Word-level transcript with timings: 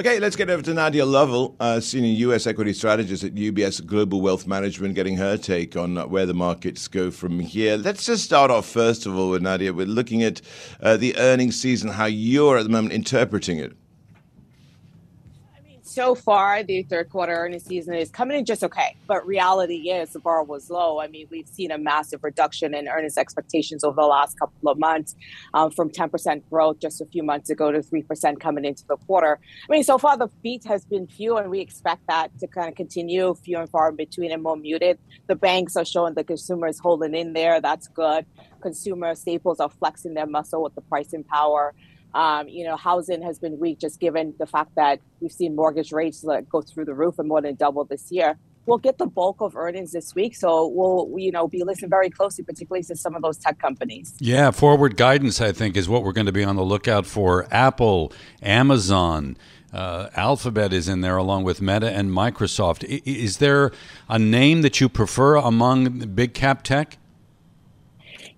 Okay, 0.00 0.18
let's 0.18 0.34
get 0.34 0.48
over 0.48 0.62
to 0.62 0.72
Nadia 0.72 1.04
Lovell, 1.04 1.56
uh, 1.60 1.78
senior 1.78 2.08
U.S. 2.28 2.46
equity 2.46 2.72
strategist 2.72 3.22
at 3.22 3.34
UBS 3.34 3.84
Global 3.84 4.22
Wealth 4.22 4.46
Management, 4.46 4.94
getting 4.94 5.18
her 5.18 5.36
take 5.36 5.76
on 5.76 5.96
where 6.08 6.24
the 6.24 6.32
markets 6.32 6.88
go 6.88 7.10
from 7.10 7.38
here. 7.38 7.76
Let's 7.76 8.06
just 8.06 8.24
start 8.24 8.50
off, 8.50 8.64
first 8.64 9.04
of 9.04 9.14
all, 9.14 9.28
with 9.28 9.42
Nadia. 9.42 9.74
We're 9.74 9.84
looking 9.84 10.22
at 10.22 10.40
uh, 10.80 10.96
the 10.96 11.14
earnings 11.18 11.60
season, 11.60 11.90
how 11.90 12.06
you're 12.06 12.56
at 12.56 12.62
the 12.62 12.70
moment 12.70 12.94
interpreting 12.94 13.58
it 13.58 13.76
so 15.90 16.14
far, 16.14 16.62
the 16.62 16.84
third 16.84 17.10
quarter 17.10 17.32
earnings 17.32 17.64
season 17.64 17.94
is 17.94 18.10
coming 18.10 18.38
in 18.38 18.44
just 18.44 18.62
okay. 18.62 18.94
But 19.08 19.26
reality 19.26 19.90
is 19.90 20.10
the 20.10 20.20
bar 20.20 20.44
was 20.44 20.70
low. 20.70 21.00
I 21.00 21.08
mean, 21.08 21.26
we've 21.30 21.48
seen 21.48 21.72
a 21.72 21.78
massive 21.78 22.22
reduction 22.22 22.74
in 22.74 22.86
earnings 22.86 23.18
expectations 23.18 23.82
over 23.82 24.00
the 24.00 24.06
last 24.06 24.38
couple 24.38 24.70
of 24.70 24.78
months 24.78 25.16
um, 25.52 25.72
from 25.72 25.90
10% 25.90 26.42
growth 26.48 26.78
just 26.78 27.00
a 27.00 27.06
few 27.06 27.24
months 27.24 27.50
ago 27.50 27.72
to 27.72 27.80
3% 27.80 28.38
coming 28.38 28.64
into 28.64 28.84
the 28.86 28.96
quarter. 28.98 29.40
I 29.68 29.72
mean, 29.72 29.82
so 29.82 29.98
far 29.98 30.16
the 30.16 30.28
beat 30.44 30.64
has 30.64 30.84
been 30.84 31.08
few, 31.08 31.36
and 31.38 31.50
we 31.50 31.58
expect 31.58 32.06
that 32.06 32.38
to 32.38 32.46
kind 32.46 32.68
of 32.68 32.76
continue 32.76 33.34
few 33.34 33.58
and 33.58 33.68
far 33.68 33.88
in 33.88 33.96
between 33.96 34.30
and 34.30 34.44
more 34.44 34.56
muted. 34.56 34.96
The 35.26 35.34
banks 35.34 35.74
are 35.74 35.84
showing 35.84 36.14
the 36.14 36.22
consumers 36.22 36.78
holding 36.78 37.16
in 37.16 37.32
there. 37.32 37.60
That's 37.60 37.88
good. 37.88 38.26
Consumer 38.60 39.16
staples 39.16 39.58
are 39.58 39.70
flexing 39.70 40.14
their 40.14 40.26
muscle 40.26 40.62
with 40.62 40.76
the 40.76 40.82
pricing 40.82 41.24
power. 41.24 41.74
Um, 42.14 42.48
you 42.48 42.64
know, 42.64 42.76
housing 42.76 43.22
has 43.22 43.38
been 43.38 43.58
weak 43.58 43.78
just 43.78 44.00
given 44.00 44.34
the 44.38 44.46
fact 44.46 44.74
that 44.76 45.00
we've 45.20 45.32
seen 45.32 45.54
mortgage 45.54 45.92
rates 45.92 46.24
like, 46.24 46.48
go 46.48 46.62
through 46.62 46.86
the 46.86 46.94
roof 46.94 47.18
and 47.18 47.28
more 47.28 47.40
than 47.40 47.54
double 47.54 47.84
this 47.84 48.10
year. 48.10 48.36
We'll 48.66 48.78
get 48.78 48.98
the 48.98 49.06
bulk 49.06 49.40
of 49.40 49.56
earnings 49.56 49.92
this 49.92 50.14
week, 50.14 50.36
so 50.36 50.66
we'll 50.68 51.08
you 51.18 51.32
know 51.32 51.48
be 51.48 51.64
listening 51.64 51.90
very 51.90 52.10
closely, 52.10 52.44
particularly 52.44 52.82
to 52.84 52.96
some 52.96 53.14
of 53.14 53.22
those 53.22 53.38
tech 53.38 53.58
companies. 53.58 54.14
Yeah, 54.20 54.50
forward 54.50 54.96
guidance 54.96 55.40
I 55.40 55.52
think 55.52 55.76
is 55.76 55.88
what 55.88 56.04
we're 56.04 56.12
going 56.12 56.26
to 56.26 56.32
be 56.32 56.44
on 56.44 56.56
the 56.56 56.64
lookout 56.64 57.06
for. 57.06 57.46
Apple, 57.50 58.12
Amazon. 58.42 59.36
Uh, 59.72 60.08
Alphabet 60.16 60.72
is 60.72 60.88
in 60.88 61.00
there 61.00 61.16
along 61.16 61.44
with 61.44 61.62
Meta 61.62 61.90
and 61.90 62.10
Microsoft. 62.10 62.84
I, 62.84 63.00
is 63.04 63.38
there 63.38 63.70
a 64.08 64.18
name 64.18 64.62
that 64.62 64.80
you 64.80 64.88
prefer 64.88 65.36
among 65.36 65.98
big 66.14 66.34
cap 66.34 66.64
tech? 66.64 66.98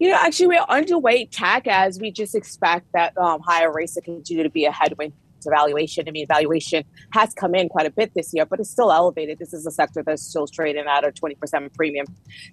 You 0.00 0.08
know, 0.08 0.16
actually, 0.16 0.46
we're 0.46 0.62
underweight 0.62 1.28
tech 1.30 1.66
as 1.66 2.00
we 2.00 2.10
just 2.10 2.34
expect 2.34 2.86
that 2.94 3.16
um, 3.18 3.42
higher 3.42 3.70
rates 3.70 3.94
to 3.94 4.00
continue 4.00 4.42
to 4.42 4.48
be 4.48 4.64
a 4.64 4.72
headwind 4.72 5.12
valuation. 5.48 6.04
I 6.06 6.10
mean, 6.10 6.26
valuation 6.26 6.84
has 7.12 7.32
come 7.32 7.54
in 7.54 7.68
quite 7.68 7.86
a 7.86 7.90
bit 7.90 8.12
this 8.14 8.32
year, 8.34 8.44
but 8.44 8.60
it's 8.60 8.70
still 8.70 8.92
elevated. 8.92 9.38
This 9.38 9.52
is 9.52 9.66
a 9.66 9.70
sector 9.70 10.02
that's 10.04 10.22
still 10.22 10.46
trading 10.46 10.84
at 10.86 11.04
a 11.04 11.12
20% 11.12 11.74
premium 11.74 12.06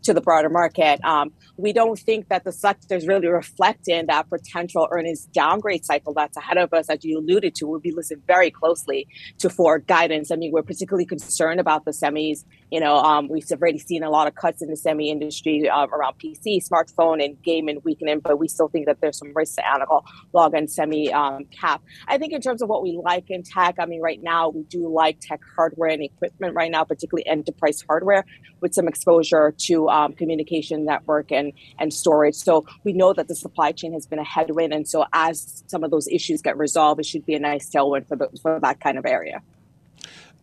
to 0.04 0.14
the 0.14 0.22
broader 0.22 0.50
market. 0.50 1.04
Um, 1.04 1.32
we 1.58 1.74
don't 1.74 2.00
think 2.00 2.30
that 2.30 2.44
the 2.44 2.52
sector 2.52 2.96
is 2.96 3.08
really 3.08 3.28
reflecting 3.28 4.06
that 4.08 4.30
potential 4.30 4.88
earnings 4.92 5.26
downgrade 5.34 5.86
cycle 5.86 6.14
that's 6.14 6.38
ahead 6.38 6.58
of 6.58 6.74
us, 6.74 6.90
as 6.90 7.04
you 7.04 7.20
alluded 7.20 7.56
to. 7.56 7.68
We'll 7.68 7.80
be 7.80 7.92
listening 7.92 8.24
very 8.28 8.52
closely 8.52 9.08
to 9.40 9.50
forward 9.50 9.88
guidance. 9.88 10.32
I 10.32 10.36
mean, 10.36 10.52
we're 10.52 10.64
particularly 10.64 11.06
concerned 11.06 11.60
about 11.60 11.86
the 11.86 11.92
semis. 11.92 12.46
You 12.72 12.80
know, 12.80 12.98
um, 12.98 13.28
we've 13.30 13.46
already 13.52 13.80
seen 13.80 14.04
a 14.04 14.10
lot 14.10 14.28
of 14.28 14.36
cuts 14.36 14.62
in 14.62 14.70
the 14.70 14.78
semi 14.78 15.10
industry 15.10 15.70
uh, 15.70 15.88
around 15.88 16.16
PC, 16.20 16.60
smartphone, 16.68 17.24
and 17.24 17.42
gaming 17.42 17.80
weakening, 17.84 18.20
but 18.20 18.38
we 18.40 18.48
still 18.48 18.68
think 18.68 18.86
that 18.86 19.00
there's 19.02 19.18
some 19.18 19.32
risk 19.34 19.56
to 19.56 19.68
analog 19.68 20.06
log 20.34 20.54
and 20.54 20.70
semi 20.70 21.12
um, 21.12 21.46
cap. 21.46 21.82
I 22.08 22.18
think 22.18 22.34
in 22.34 22.42
terms 22.42 22.62
of 22.62 22.70
what 22.70 22.77
what 22.78 22.84
we 22.84 23.00
like 23.04 23.30
in 23.30 23.44
tech. 23.44 23.76
I 23.80 23.86
mean, 23.86 24.02
right 24.02 24.22
now 24.22 24.50
we 24.50 24.64
do 24.64 24.88
like 24.88 25.20
tech 25.20 25.42
hardware 25.56 25.90
and 25.90 26.04
equipment 26.04 26.54
right 26.54 26.70
now, 26.70 26.84
particularly 26.84 27.26
enterprise 27.28 27.84
hardware 27.88 28.24
with 28.62 28.74
some 28.74 28.88
exposure 28.88 29.54
to 29.58 29.90
um, 29.90 30.14
communication 30.14 30.86
network 30.86 31.32
and, 31.32 31.54
and 31.80 31.94
storage. 31.94 32.36
So 32.36 32.66
we 32.84 32.94
know 32.94 33.14
that 33.14 33.28
the 33.28 33.36
supply 33.36 33.72
chain 33.72 33.94
has 33.94 34.06
been 34.06 34.20
a 34.20 34.24
headwind. 34.24 34.74
And 34.74 34.88
so 34.88 35.06
as 35.14 35.64
some 35.68 35.84
of 35.84 35.92
those 35.92 36.08
issues 36.08 36.42
get 36.42 36.58
resolved, 36.58 37.00
it 37.00 37.06
should 37.06 37.26
be 37.26 37.34
a 37.34 37.40
nice 37.40 37.70
tailwind 37.70 38.08
for, 38.08 38.16
the, 38.16 38.30
for 38.42 38.60
that 38.60 38.80
kind 38.80 38.98
of 39.00 39.06
area. 39.06 39.42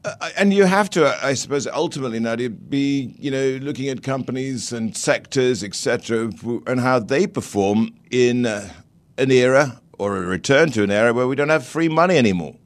Uh, 0.04 0.30
and 0.36 0.52
you 0.52 0.64
have 0.64 0.90
to, 0.90 1.24
I 1.24 1.34
suppose, 1.34 1.66
ultimately, 1.66 2.20
Nadia, 2.20 2.50
be 2.50 3.14
you 3.18 3.30
know 3.30 3.58
looking 3.62 3.88
at 3.88 4.02
companies 4.02 4.70
and 4.70 4.94
sectors, 4.94 5.64
etc., 5.64 6.30
and 6.66 6.78
how 6.78 6.98
they 6.98 7.26
perform 7.26 7.94
in 8.10 8.44
uh, 8.44 8.68
an 9.16 9.30
era 9.30 9.80
or 9.98 10.16
a 10.16 10.20
return 10.20 10.70
to 10.72 10.82
an 10.82 10.90
era 10.90 11.12
where 11.12 11.26
we 11.26 11.36
don't 11.36 11.48
have 11.48 11.66
free 11.66 11.88
money 11.88 12.16
anymore. 12.16 12.56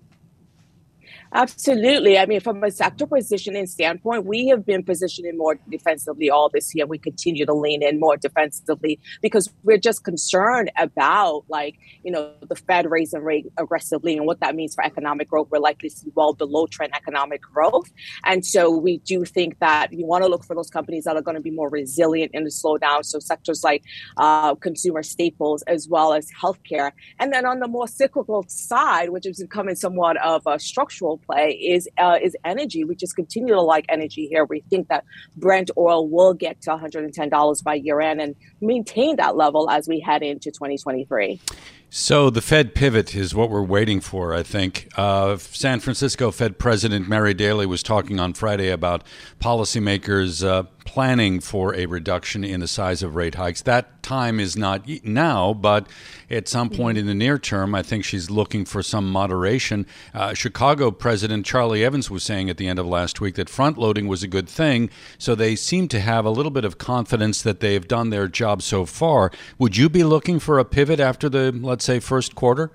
Absolutely. 1.32 2.18
I 2.18 2.24
mean, 2.24 2.40
from 2.40 2.64
a 2.64 2.70
sector 2.70 3.06
positioning 3.06 3.66
standpoint, 3.66 4.24
we 4.24 4.48
have 4.48 4.64
been 4.64 4.82
positioning 4.82 5.36
more 5.36 5.58
defensively 5.68 6.30
all 6.30 6.48
this 6.48 6.74
year. 6.74 6.86
We 6.86 6.96
continue 6.98 7.44
to 7.44 7.52
lean 7.52 7.82
in 7.82 8.00
more 8.00 8.16
defensively 8.16 8.98
because 9.20 9.52
we're 9.62 9.76
just 9.78 10.04
concerned 10.04 10.70
about, 10.78 11.44
like, 11.48 11.76
you 12.02 12.10
know, 12.12 12.32
the 12.48 12.56
Fed 12.56 12.90
raising 12.90 13.22
rate 13.22 13.46
aggressively 13.58 14.16
and 14.16 14.26
what 14.26 14.40
that 14.40 14.54
means 14.54 14.74
for 14.74 14.82
economic 14.84 15.28
growth. 15.28 15.48
We're 15.50 15.58
likely 15.58 15.90
to 15.90 15.96
see 15.96 16.10
well 16.14 16.32
below 16.32 16.66
trend 16.66 16.94
economic 16.94 17.42
growth. 17.42 17.90
And 18.24 18.44
so 18.44 18.70
we 18.70 18.98
do 18.98 19.26
think 19.26 19.58
that 19.58 19.92
you 19.92 20.06
want 20.06 20.24
to 20.24 20.30
look 20.30 20.44
for 20.44 20.56
those 20.56 20.70
companies 20.70 21.04
that 21.04 21.16
are 21.16 21.22
going 21.22 21.34
to 21.34 21.42
be 21.42 21.50
more 21.50 21.68
resilient 21.68 22.30
in 22.32 22.44
the 22.44 22.50
slowdown. 22.50 23.04
So 23.04 23.18
sectors 23.18 23.62
like 23.62 23.84
uh, 24.16 24.54
consumer 24.54 25.02
staples 25.02 25.62
as 25.62 25.88
well 25.88 26.14
as 26.14 26.30
healthcare. 26.42 26.92
And 27.18 27.34
then 27.34 27.44
on 27.44 27.60
the 27.60 27.68
more 27.68 27.86
cyclical 27.86 28.46
side, 28.48 29.10
which 29.10 29.26
is 29.26 29.42
becoming 29.42 29.74
somewhat 29.74 30.16
of 30.24 30.42
a 30.46 30.58
structural 30.58 31.17
play 31.18 31.52
is 31.52 31.88
uh, 31.98 32.18
is 32.22 32.36
energy. 32.44 32.84
We 32.84 32.94
just 32.94 33.16
continue 33.16 33.54
to 33.54 33.60
like 33.60 33.84
energy 33.88 34.26
here. 34.26 34.44
We 34.44 34.60
think 34.70 34.88
that 34.88 35.04
Brent 35.36 35.70
oil 35.76 36.08
will 36.08 36.34
get 36.34 36.60
to 36.62 36.70
$110 36.70 37.64
by 37.64 37.74
year 37.74 38.00
end 38.00 38.20
and 38.20 38.34
maintain 38.60 39.16
that 39.16 39.36
level 39.36 39.70
as 39.70 39.88
we 39.88 40.00
head 40.00 40.22
into 40.22 40.50
2023. 40.50 41.40
So 41.90 42.28
the 42.28 42.42
Fed 42.42 42.74
pivot 42.74 43.14
is 43.14 43.34
what 43.34 43.48
we're 43.48 43.62
waiting 43.62 44.00
for, 44.00 44.34
I 44.34 44.42
think. 44.42 44.88
Uh, 44.96 45.38
San 45.38 45.80
Francisco 45.80 46.30
Fed 46.30 46.58
President 46.58 47.08
Mary 47.08 47.32
Daly 47.32 47.64
was 47.64 47.82
talking 47.82 48.20
on 48.20 48.34
Friday 48.34 48.68
about 48.68 49.04
policymakers 49.40 50.46
uh, 50.46 50.64
planning 50.88 51.38
for 51.38 51.74
a 51.74 51.84
reduction 51.84 52.42
in 52.42 52.60
the 52.60 52.66
size 52.66 53.02
of 53.02 53.14
rate 53.14 53.34
hikes. 53.34 53.60
That 53.60 54.02
time 54.02 54.40
is 54.40 54.56
not 54.56 54.88
now, 55.04 55.52
but 55.52 55.86
at 56.30 56.48
some 56.48 56.70
point 56.70 56.96
in 56.96 57.04
the 57.04 57.14
near 57.14 57.38
term, 57.38 57.74
I 57.74 57.82
think 57.82 58.06
she's 58.06 58.30
looking 58.30 58.64
for 58.64 58.82
some 58.82 59.12
moderation. 59.12 59.84
Uh, 60.14 60.32
Chicago 60.32 60.90
President 60.90 61.44
Charlie 61.44 61.84
Evans 61.84 62.10
was 62.10 62.24
saying 62.24 62.48
at 62.48 62.56
the 62.56 62.66
end 62.66 62.78
of 62.78 62.86
last 62.86 63.20
week 63.20 63.34
that 63.34 63.50
front 63.50 63.76
loading 63.76 64.08
was 64.08 64.22
a 64.22 64.28
good 64.28 64.48
thing, 64.48 64.88
so 65.18 65.34
they 65.34 65.56
seem 65.56 65.88
to 65.88 66.00
have 66.00 66.24
a 66.24 66.30
little 66.30 66.50
bit 66.50 66.64
of 66.64 66.78
confidence 66.78 67.42
that 67.42 67.60
they've 67.60 67.86
done 67.86 68.08
their 68.08 68.26
job 68.26 68.62
so 68.62 68.86
far. 68.86 69.30
Would 69.58 69.76
you 69.76 69.90
be 69.90 70.04
looking 70.04 70.38
for 70.38 70.58
a 70.58 70.64
pivot 70.64 71.00
after 71.00 71.28
the, 71.28 71.52
let's 71.52 71.84
say, 71.84 72.00
first 72.00 72.34
quarter? 72.34 72.70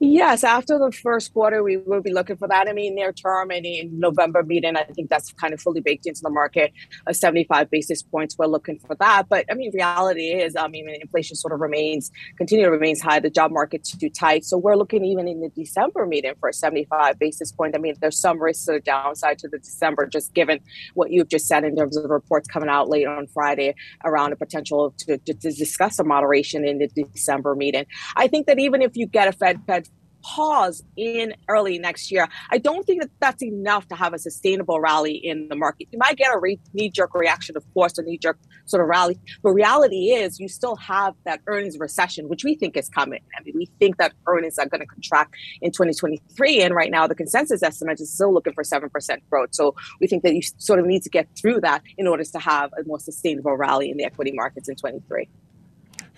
Yes, 0.00 0.44
after 0.44 0.78
the 0.78 0.92
first 0.92 1.32
quarter, 1.32 1.64
we 1.64 1.76
will 1.76 2.00
be 2.00 2.12
looking 2.12 2.36
for 2.36 2.46
that. 2.46 2.68
I 2.68 2.72
mean, 2.72 2.94
near 2.94 3.12
term 3.12 3.50
and 3.50 3.66
in 3.66 3.98
November 3.98 4.44
meeting, 4.44 4.76
I 4.76 4.84
think 4.84 5.10
that's 5.10 5.32
kind 5.32 5.52
of 5.52 5.60
fully 5.60 5.80
baked 5.80 6.06
into 6.06 6.20
the 6.22 6.30
market. 6.30 6.72
A 7.08 7.14
75 7.14 7.68
basis 7.68 8.04
points, 8.04 8.38
we're 8.38 8.46
looking 8.46 8.78
for 8.78 8.94
that. 9.00 9.28
But 9.28 9.46
I 9.50 9.54
mean, 9.54 9.72
reality 9.74 10.30
is, 10.30 10.54
I 10.54 10.68
mean, 10.68 10.88
inflation 10.88 11.34
sort 11.34 11.52
of 11.52 11.58
remains, 11.58 12.12
continue 12.36 12.64
to 12.64 12.70
remains 12.70 13.00
high. 13.00 13.18
The 13.18 13.28
job 13.28 13.50
market's 13.50 13.96
too 13.96 14.08
tight. 14.08 14.44
So 14.44 14.56
we're 14.56 14.76
looking 14.76 15.04
even 15.04 15.26
in 15.26 15.40
the 15.40 15.48
December 15.48 16.06
meeting 16.06 16.34
for 16.38 16.48
a 16.48 16.52
75 16.52 17.18
basis 17.18 17.50
point. 17.50 17.74
I 17.74 17.78
mean, 17.78 17.94
there's 18.00 18.20
some 18.20 18.40
risk 18.40 18.66
to 18.66 18.74
the 18.74 18.80
downside 18.80 19.40
to 19.40 19.48
the 19.48 19.58
December, 19.58 20.06
just 20.06 20.32
given 20.32 20.60
what 20.94 21.10
you've 21.10 21.28
just 21.28 21.48
said 21.48 21.64
in 21.64 21.74
terms 21.74 21.96
of 21.96 22.04
the 22.04 22.08
reports 22.08 22.46
coming 22.46 22.68
out 22.68 22.88
late 22.88 23.08
on 23.08 23.26
Friday 23.26 23.74
around 24.04 24.32
a 24.32 24.36
potential 24.36 24.94
to, 24.98 25.18
to, 25.18 25.34
to 25.34 25.50
discuss 25.50 25.98
a 25.98 26.04
moderation 26.04 26.64
in 26.64 26.78
the 26.78 26.86
December 26.86 27.56
meeting. 27.56 27.84
I 28.14 28.28
think 28.28 28.46
that 28.46 28.60
even 28.60 28.80
if 28.80 28.96
you 28.96 29.06
get 29.06 29.26
a 29.26 29.32
Fed 29.32 29.60
Fed 29.66 29.87
pause 30.22 30.82
in 30.96 31.34
early 31.48 31.78
next 31.78 32.10
year. 32.10 32.28
I 32.50 32.58
don't 32.58 32.86
think 32.86 33.02
that 33.02 33.10
that's 33.20 33.42
enough 33.42 33.88
to 33.88 33.94
have 33.94 34.14
a 34.14 34.18
sustainable 34.18 34.80
rally 34.80 35.14
in 35.14 35.48
the 35.48 35.56
market. 35.56 35.88
You 35.90 35.98
might 35.98 36.16
get 36.16 36.34
a 36.34 36.38
re- 36.38 36.60
knee 36.72 36.90
jerk 36.90 37.14
reaction, 37.14 37.56
of 37.56 37.64
course, 37.74 37.98
a 37.98 38.02
knee 38.02 38.18
jerk 38.18 38.38
sort 38.66 38.82
of 38.82 38.88
rally. 38.88 39.18
But 39.42 39.50
reality 39.50 40.10
is, 40.10 40.38
you 40.38 40.48
still 40.48 40.76
have 40.76 41.14
that 41.24 41.40
earnings 41.46 41.78
recession, 41.78 42.28
which 42.28 42.44
we 42.44 42.54
think 42.54 42.76
is 42.76 42.88
coming. 42.88 43.20
I 43.38 43.42
mean, 43.42 43.54
we 43.56 43.66
think 43.78 43.96
that 43.98 44.12
earnings 44.26 44.58
are 44.58 44.66
going 44.66 44.80
to 44.80 44.86
contract 44.86 45.34
in 45.60 45.70
2023. 45.72 46.62
And 46.62 46.74
right 46.74 46.90
now, 46.90 47.06
the 47.06 47.14
consensus 47.14 47.62
estimate 47.62 48.00
is 48.00 48.12
still 48.12 48.32
looking 48.32 48.52
for 48.52 48.62
7% 48.62 48.90
growth. 49.30 49.50
So 49.52 49.74
we 50.00 50.06
think 50.06 50.22
that 50.22 50.34
you 50.34 50.42
sort 50.58 50.78
of 50.78 50.86
need 50.86 51.02
to 51.02 51.10
get 51.10 51.28
through 51.40 51.60
that 51.62 51.82
in 51.96 52.06
order 52.06 52.24
to 52.24 52.38
have 52.38 52.70
a 52.78 52.84
more 52.84 53.00
sustainable 53.00 53.56
rally 53.56 53.90
in 53.90 53.96
the 53.96 54.04
equity 54.04 54.32
markets 54.32 54.68
in 54.68 54.76
23. 54.76 55.28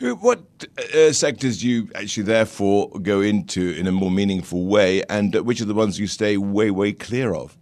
What 0.00 0.40
uh, 0.94 1.12
sectors 1.12 1.60
do 1.60 1.68
you 1.68 1.90
actually 1.94 2.22
therefore 2.22 2.88
go 3.02 3.20
into 3.20 3.72
in 3.72 3.86
a 3.86 3.92
more 3.92 4.10
meaningful 4.10 4.64
way, 4.64 5.02
and 5.10 5.34
which 5.44 5.60
are 5.60 5.66
the 5.66 5.74
ones 5.74 6.00
you 6.00 6.06
stay 6.06 6.38
way, 6.38 6.70
way 6.70 6.92
clear 6.92 7.34
of? 7.34 7.58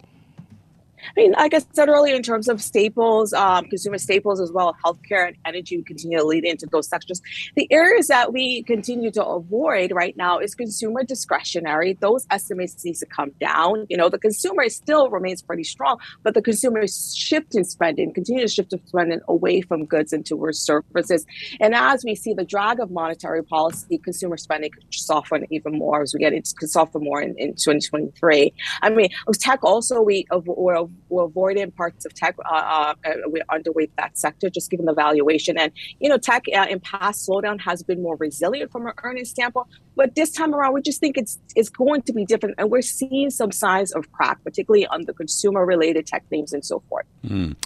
I 1.16 1.20
mean, 1.20 1.32
like 1.32 1.54
I 1.54 1.60
said 1.72 1.88
earlier, 1.88 2.14
in 2.14 2.22
terms 2.22 2.48
of 2.48 2.62
staples, 2.62 3.32
um, 3.32 3.64
consumer 3.66 3.98
staples 3.98 4.40
as 4.40 4.52
well, 4.52 4.76
healthcare 4.84 5.28
and 5.28 5.36
energy, 5.44 5.76
we 5.76 5.82
continue 5.82 6.18
to 6.18 6.24
lead 6.24 6.44
into 6.44 6.66
those 6.66 6.88
sectors. 6.88 7.20
The 7.56 7.70
areas 7.70 8.08
that 8.08 8.32
we 8.32 8.62
continue 8.62 9.10
to 9.12 9.24
avoid 9.24 9.92
right 9.92 10.16
now 10.16 10.38
is 10.38 10.54
consumer 10.54 11.02
discretionary. 11.04 11.94
Those 12.00 12.26
estimates 12.30 12.84
need 12.84 12.96
to 12.96 13.06
come 13.06 13.32
down. 13.40 13.86
You 13.88 13.96
know, 13.96 14.08
the 14.08 14.18
consumer 14.18 14.68
still 14.68 15.10
remains 15.10 15.42
pretty 15.42 15.64
strong, 15.64 15.98
but 16.22 16.34
the 16.34 16.42
consumer 16.42 16.80
is 16.80 17.14
shifting 17.16 17.64
spending, 17.64 18.12
continue 18.12 18.42
to 18.42 18.48
shift 18.48 18.74
spending 18.86 19.20
away 19.28 19.60
from 19.60 19.84
goods 19.84 20.12
and 20.12 20.24
towards 20.24 20.58
services. 20.60 21.26
And 21.60 21.74
as 21.74 22.04
we 22.04 22.14
see 22.14 22.34
the 22.34 22.44
drag 22.44 22.80
of 22.80 22.90
monetary 22.90 23.42
policy, 23.44 23.98
consumer 23.98 24.36
spending 24.36 24.70
could 24.70 24.92
soften 24.92 25.46
even 25.50 25.78
more 25.78 26.02
as 26.02 26.14
we 26.14 26.20
get 26.20 26.32
into 26.32 26.54
soften 26.66 27.04
more 27.04 27.20
in, 27.20 27.34
in 27.38 27.50
2023. 27.54 28.52
I 28.82 28.90
mean, 28.90 29.08
tech 29.34 29.62
also 29.62 30.00
we 30.00 30.26
avoid 30.30 30.90
we're 31.08 31.24
avoiding 31.24 31.70
parts 31.70 32.04
of 32.04 32.14
tech. 32.14 32.36
Uh, 32.44 32.94
uh, 33.04 33.12
we're 33.26 33.44
underweight 33.50 33.90
that 33.96 34.18
sector, 34.18 34.50
just 34.50 34.70
given 34.70 34.86
the 34.86 34.94
valuation. 34.94 35.58
And 35.58 35.72
you 36.00 36.08
know, 36.08 36.18
tech 36.18 36.44
uh, 36.54 36.66
in 36.68 36.80
past 36.80 37.28
slowdown 37.28 37.60
has 37.60 37.82
been 37.82 38.02
more 38.02 38.16
resilient 38.16 38.70
from 38.72 38.86
an 38.86 38.92
earnings 39.02 39.30
standpoint. 39.30 39.68
But 39.96 40.14
this 40.14 40.32
time 40.32 40.54
around, 40.54 40.74
we 40.74 40.82
just 40.82 41.00
think 41.00 41.16
it's 41.16 41.38
it's 41.56 41.68
going 41.68 42.02
to 42.02 42.12
be 42.12 42.24
different, 42.24 42.54
and 42.58 42.70
we're 42.70 42.82
seeing 42.82 43.30
some 43.30 43.52
signs 43.52 43.92
of 43.92 44.10
crack, 44.12 44.42
particularly 44.44 44.86
on 44.86 45.04
the 45.04 45.12
consumer-related 45.12 46.06
tech 46.06 46.24
names 46.30 46.52
and 46.52 46.64
so 46.64 46.82
forth. 46.88 47.06
Mm. 47.24 47.56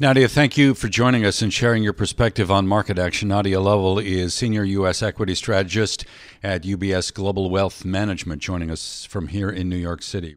Nadia, 0.00 0.28
thank 0.28 0.56
you 0.56 0.74
for 0.74 0.86
joining 0.86 1.24
us 1.24 1.42
and 1.42 1.52
sharing 1.52 1.82
your 1.82 1.92
perspective 1.92 2.52
on 2.52 2.68
market 2.68 3.00
action. 3.00 3.26
Nadia 3.26 3.60
Lovell 3.60 3.98
is 3.98 4.32
Senior 4.32 4.62
U.S. 4.62 5.02
Equity 5.02 5.34
Strategist 5.34 6.04
at 6.40 6.62
UBS 6.62 7.12
Global 7.12 7.50
Wealth 7.50 7.84
Management, 7.84 8.40
joining 8.40 8.70
us 8.70 9.04
from 9.04 9.26
here 9.26 9.50
in 9.50 9.68
New 9.68 9.76
York 9.76 10.02
City. 10.02 10.36